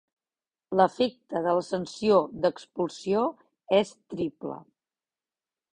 [0.79, 3.23] L'efecte de la sanció d'expulsió
[3.83, 4.61] és triple.